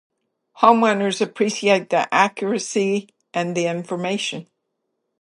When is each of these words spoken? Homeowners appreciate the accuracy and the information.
Homeowners 0.63 1.21
appreciate 1.21 1.91
the 1.91 2.11
accuracy 2.11 3.09
and 3.35 3.55
the 3.55 3.67
information. 3.67 4.47